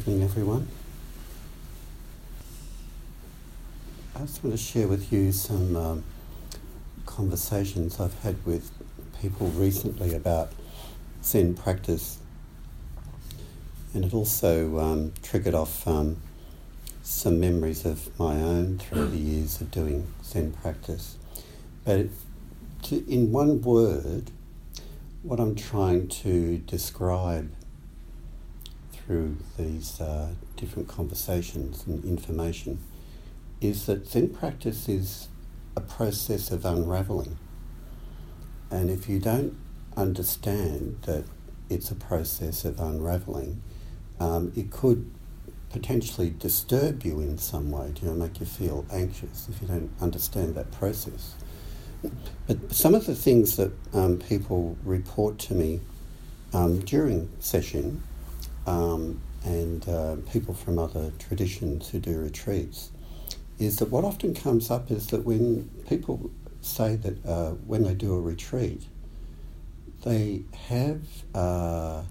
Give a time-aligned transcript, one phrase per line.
[0.00, 0.68] Good evening, everyone.
[4.16, 6.04] I just want to share with you some um,
[7.04, 8.70] conversations I've had with
[9.20, 10.52] people recently about
[11.22, 12.18] Zen practice,
[13.92, 16.16] and it also um, triggered off um,
[17.02, 21.18] some memories of my own through the years of doing Zen practice.
[21.84, 22.06] But
[22.84, 24.30] to, in one word,
[25.22, 27.52] what I'm trying to describe
[29.10, 32.78] through these uh, different conversations and information
[33.60, 35.26] is that Zen practice is
[35.74, 37.36] a process of unraveling.
[38.70, 39.56] And if you don't
[39.96, 41.24] understand that
[41.68, 43.60] it's a process of unraveling,
[44.20, 45.10] um, it could
[45.70, 49.90] potentially disturb you in some way, you know, make you feel anxious if you don't
[50.00, 51.34] understand that process.
[52.46, 55.80] But some of the things that um, people report to me
[56.52, 58.04] um, during session
[58.66, 62.90] um, and uh, people from other traditions who do retreats
[63.58, 66.30] is that what often comes up is that when people
[66.62, 68.82] say that uh, when they do a retreat,
[70.04, 71.02] they have
[71.34, 72.02] uh,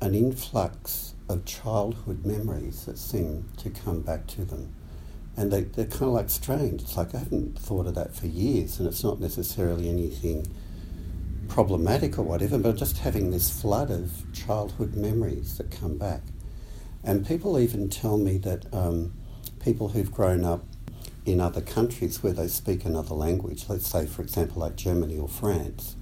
[0.00, 4.74] an influx of childhood memories that seem to come back to them.
[5.36, 6.82] And they, they're kind of like strange.
[6.82, 10.46] It's like I haven't thought of that for years, and it's not necessarily anything
[11.52, 16.22] problematic or whatever, but just having this flood of childhood memories that come back.
[17.04, 19.12] And people even tell me that um,
[19.62, 20.64] people who've grown up
[21.26, 25.28] in other countries where they speak another language, let's say, for example, like Germany or
[25.28, 25.94] France,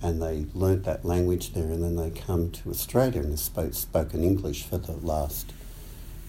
[0.00, 4.22] and they learnt that language there, and then they come to Australia and have spoken
[4.22, 5.52] English for the last,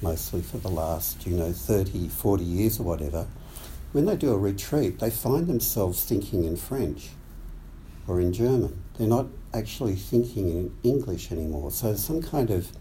[0.02, 3.28] mostly for the last, you know, 30, 40 years or whatever.
[3.92, 7.10] When they do a retreat, they find themselves thinking in French
[8.08, 8.82] or in German.
[8.98, 11.72] They're not actually thinking in English anymore.
[11.72, 12.72] So some kind of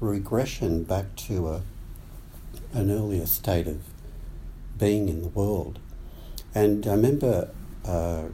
[0.00, 1.62] regression back to a,
[2.72, 3.82] an earlier state of
[4.76, 5.78] being in the world.
[6.54, 7.50] And I remember
[7.84, 8.24] uh,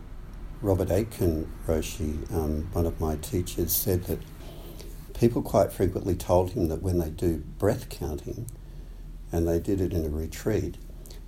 [0.63, 4.19] Robert Aitken Roshi, um, one of my teachers, said that
[5.15, 8.47] people quite frequently told him that when they do breath counting,
[9.33, 10.77] and they did it in a retreat,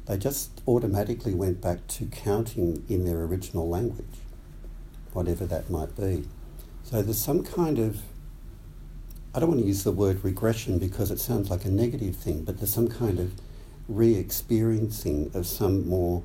[0.07, 4.19] they just automatically went back to counting in their original language
[5.13, 6.25] whatever that might be.
[6.85, 8.01] So there's some kind of,
[9.35, 12.45] I don't want to use the word regression because it sounds like a negative thing,
[12.45, 13.33] but there's some kind of
[13.89, 16.23] re experiencing of some more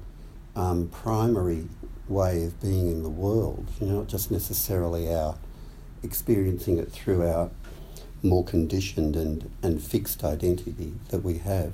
[0.55, 1.67] um, primary
[2.07, 5.37] way of being in the world, you know, not just necessarily our
[6.03, 7.49] experiencing it through our
[8.23, 11.73] more conditioned and, and fixed identity that we have.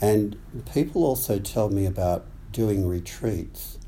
[0.00, 0.36] And
[0.72, 3.78] people also tell me about doing retreats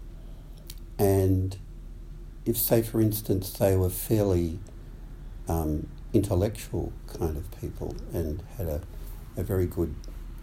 [0.98, 1.56] and
[2.48, 4.58] if, say, for instance, they were fairly
[5.48, 8.80] um, intellectual kind of people and had a,
[9.36, 9.94] a very good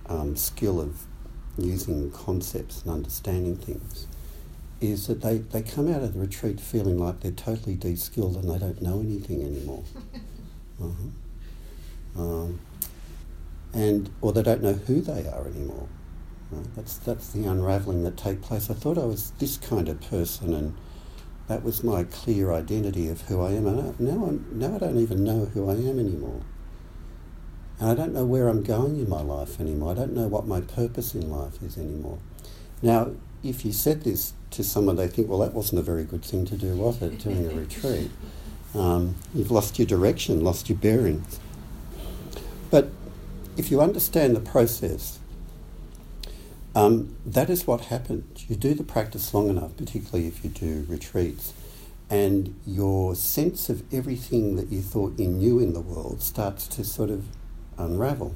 [0.05, 1.05] um, skill of
[1.57, 4.05] using concepts and understanding things,
[4.79, 8.51] is that they, they come out of the retreat feeling like they're totally de-skilled and
[8.51, 9.83] they don't know anything anymore.
[10.81, 12.21] uh-huh.
[12.21, 12.59] um,
[13.73, 15.87] and or they don't know who they are anymore.
[16.51, 16.67] Right?
[16.75, 18.69] That's that's the unravelling that takes place.
[18.69, 20.77] I thought I was this kind of person, and
[21.47, 23.67] that was my clear identity of who I am.
[23.67, 26.41] And now, I'm, now I don't even know who I am anymore.
[27.79, 29.91] And I don't know where I'm going in my life anymore.
[29.91, 32.19] I don't know what my purpose in life is anymore.
[32.81, 33.11] Now,
[33.43, 36.45] if you said this to someone, they think, well, that wasn't a very good thing
[36.45, 38.09] to do, was it, doing a retreat?
[38.73, 41.39] Um, you've lost your direction, lost your bearings.
[42.71, 42.89] But
[43.55, 45.19] if you understand the process,
[46.75, 48.45] um, that is what happens.
[48.49, 51.53] You do the practice long enough, particularly if you do retreats,
[52.09, 56.83] and your sense of everything that you thought you knew in the world starts to
[56.83, 57.25] sort of
[57.77, 58.35] unravel.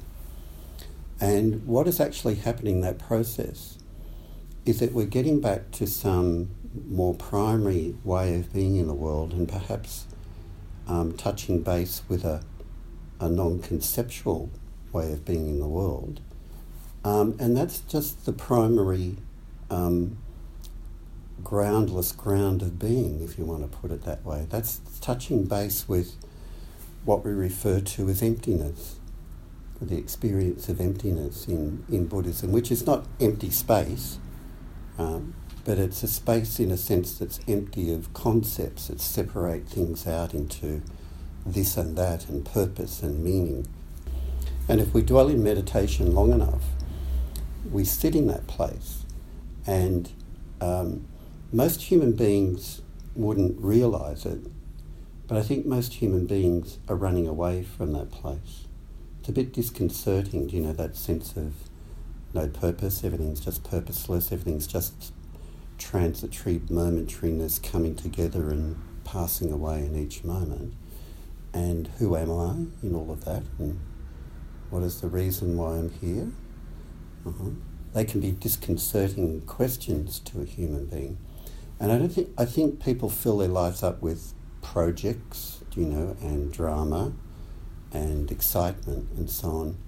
[1.20, 3.76] And what is actually happening in that process
[4.64, 6.50] is that we're getting back to some
[6.88, 10.06] more primary way of being in the world and perhaps
[10.88, 12.42] um, touching base with a,
[13.20, 14.50] a non conceptual
[14.92, 16.20] way of being in the world
[17.04, 19.16] um, and that's just the primary
[19.70, 20.18] um,
[21.42, 24.46] groundless ground of being, if you want to put it that way.
[24.50, 26.16] That's touching base with
[27.04, 28.96] what we refer to as emptiness,
[29.80, 34.18] the experience of emptiness in, in Buddhism, which is not empty space,
[34.98, 40.06] um, but it's a space in a sense that's empty of concepts that separate things
[40.06, 40.82] out into
[41.46, 43.66] this and that and purpose and meaning.
[44.68, 46.62] And if we dwell in meditation long enough,
[47.70, 49.04] we sit in that place,
[49.66, 50.10] and
[50.60, 51.06] um,
[51.52, 52.82] most human beings
[53.14, 54.40] wouldn't realize it,
[55.26, 58.66] but I think most human beings are running away from that place.
[59.20, 61.54] it's a bit disconcerting, you know, that sense of
[62.32, 65.12] no purpose, everything's just purposeless, everything's just
[65.78, 70.74] transitory momentariness coming together and passing away in each moment.
[71.52, 73.42] And who am I in all of that?
[73.58, 73.80] And
[74.70, 76.30] what is the reason why I'm here?
[77.26, 77.50] Uh-huh.
[77.92, 81.18] They can be disconcerting questions to a human being.
[81.78, 86.16] And I don't think I think people fill their lives up with projects, you know,
[86.20, 87.12] and drama
[87.92, 89.78] and excitement and so on.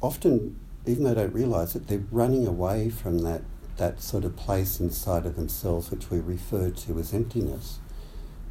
[0.00, 3.42] Often, even though they don't realise it, they're running away from that,
[3.76, 7.80] that sort of place inside of themselves which we refer to as emptiness.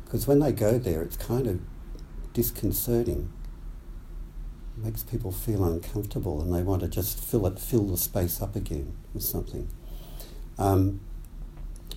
[0.04, 1.60] Because when they go there, it's kind of
[2.34, 3.32] disconcerting.
[4.78, 8.56] Makes people feel uncomfortable and they want to just fill it, fill the space up
[8.56, 9.70] again with something.
[10.58, 11.00] Um,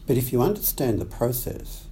[0.07, 1.85] but if you understand the process,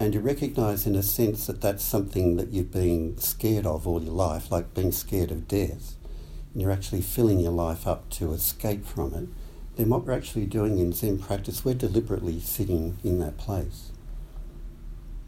[0.00, 4.02] and you recognize in a sense that that's something that you've been scared of all
[4.02, 5.94] your life, like being scared of death,
[6.52, 9.28] and you're actually filling your life up to escape from it,
[9.76, 13.90] then what we're actually doing in Zen practice, we're deliberately sitting in that place.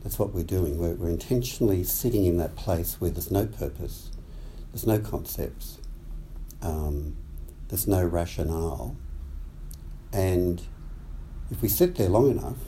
[0.03, 0.79] That's what we're doing.
[0.79, 4.11] We're, we're intentionally sitting in that place where there's no purpose,
[4.77, 5.79] there's no concepts,
[6.61, 7.17] um,
[7.69, 8.95] there's no rationale.
[10.13, 10.61] And
[11.51, 12.59] if we sit there long enough,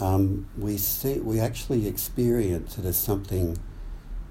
[0.00, 3.56] um, we see we actually experience it as something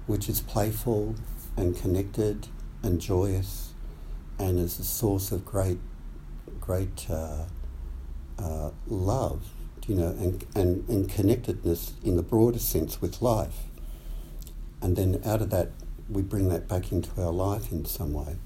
[0.06, 1.14] which is playful
[1.56, 2.48] and connected
[2.82, 3.72] and joyous,
[4.38, 5.78] and is a source of great,
[6.60, 7.46] great uh,
[8.38, 9.46] uh, love,
[9.86, 13.60] you know, and, and, and connectedness in the broader sense with life.
[14.82, 15.70] And then out of that,
[16.12, 18.36] we bring that back into our life in some way.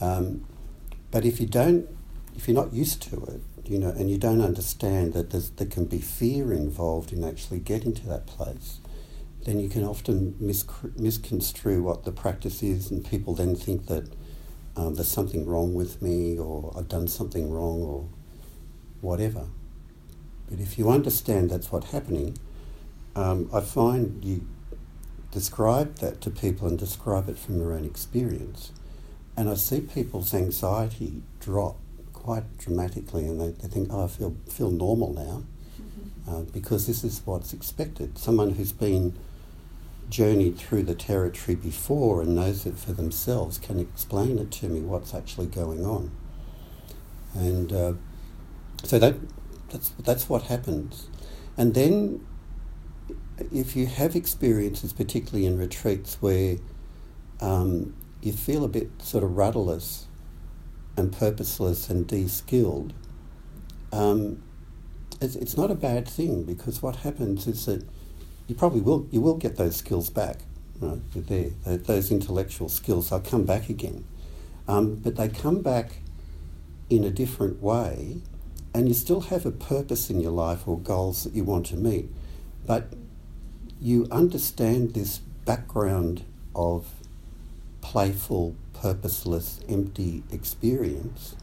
[0.00, 0.44] Um,
[1.10, 1.88] but if you don't,
[2.36, 5.84] if you're not used to it, you know, and you don't understand that there can
[5.84, 8.80] be fear involved in actually getting to that place,
[9.44, 14.08] then you can often misconstrue what the practice is, and people then think that
[14.76, 18.08] um, there's something wrong with me, or I've done something wrong, or
[19.00, 19.48] whatever.
[20.48, 22.38] But if you understand that's what's happening,
[23.16, 24.46] um, I find you
[25.30, 28.72] describe that to people and describe it from your own experience,
[29.36, 31.76] and I see people's anxiety drop
[32.12, 35.44] quite dramatically, and they, they think, oh, I feel, feel normal now,
[36.28, 38.18] uh, because this is what's expected.
[38.18, 39.16] Someone who's been
[40.10, 44.80] journeyed through the territory before and knows it for themselves can explain it to me
[44.80, 46.10] what's actually going on.
[47.34, 47.92] And uh,
[48.84, 49.16] so that,
[49.70, 51.08] that's, that's what happens.
[51.56, 52.26] And then
[53.52, 56.56] if you have experiences, particularly in retreats, where
[57.40, 60.06] um, you feel a bit sort of rudderless
[60.96, 62.92] and purposeless and de-skilled,
[63.92, 64.42] um,
[65.20, 67.84] it's, it's not a bad thing because what happens is that
[68.46, 70.38] you probably will you will get those skills back.
[70.80, 71.76] Right, they're there.
[71.78, 74.04] Those intellectual skills, they'll come back again,
[74.68, 75.98] um, but they come back
[76.88, 78.18] in a different way,
[78.72, 81.76] and you still have a purpose in your life or goals that you want to
[81.76, 82.08] meet,
[82.64, 82.94] but
[83.80, 86.24] you understand this background
[86.54, 86.86] of
[87.80, 91.36] playful purposeless, empty experience,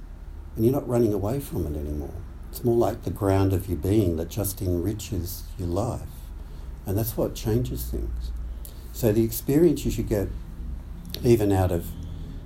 [0.55, 2.13] and you're not running away from it anymore.
[2.49, 6.01] It's more like the ground of your being that just enriches your life.
[6.85, 8.31] And that's what changes things.
[8.93, 10.29] So the experiences you get,
[11.23, 11.87] even out of,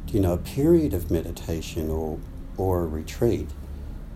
[0.08, 2.20] you know, a period of meditation or,
[2.58, 3.50] or a retreat,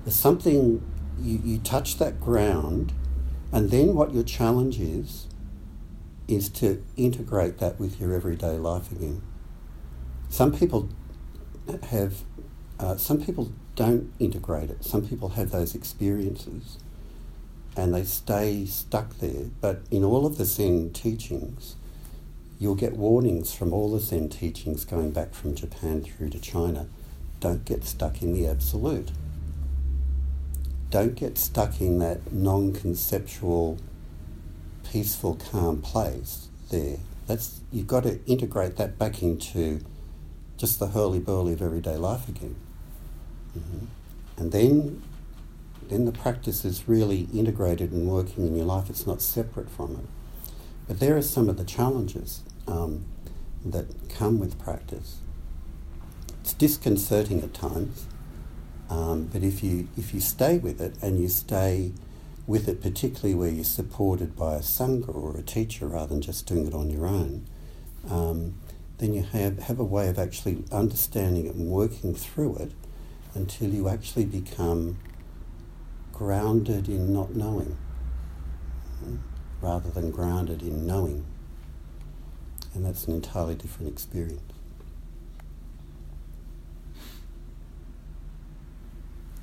[0.06, 0.82] is something
[1.20, 2.94] you, you touch that ground,
[3.52, 5.28] and then what your challenge is,
[6.28, 9.22] is to integrate that with your everyday life again.
[10.30, 10.90] Some people
[11.90, 12.22] have,
[12.80, 14.84] uh, some people don't integrate it.
[14.84, 16.78] Some people have those experiences
[17.76, 19.50] and they stay stuck there.
[19.62, 21.76] But in all of the Zen teachings,
[22.60, 26.88] you'll get warnings from all the Zen teachings going back from Japan through to China.
[27.40, 29.12] Don't get stuck in the absolute.
[30.90, 33.80] Don't get stuck in that non conceptual,
[34.94, 36.98] peaceful, calm place there.
[37.26, 39.84] That's, you've got to integrate that back into
[40.56, 42.56] just the hurly-burly of everyday life again.
[43.58, 43.86] Mm-hmm.
[44.38, 45.02] And then,
[45.90, 48.88] then the practice is really integrated and working in your life.
[48.90, 50.06] It's not separate from it.
[50.88, 53.06] But there are some of the challenges um,
[53.66, 55.18] that come with practice.
[56.42, 58.06] It's disconcerting at times,
[58.90, 61.94] um, but if you if you stay with it and you stay
[62.46, 66.46] with it, particularly where you're supported by a sangha or a teacher rather than just
[66.46, 67.48] doing it on your own,
[68.10, 68.56] um,
[68.98, 72.72] then you have, have a way of actually understanding it and working through it
[73.34, 74.98] until you actually become
[76.12, 77.78] grounded in not knowing
[79.62, 81.26] rather than grounded in knowing.
[82.74, 84.53] And that's an entirely different experience.